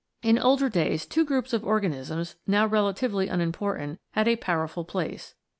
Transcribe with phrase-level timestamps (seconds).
[0.23, 5.35] In older days, two groups of organisms, now relatively unimportant, had a powerful place.